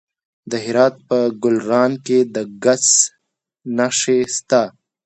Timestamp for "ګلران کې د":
1.43-2.37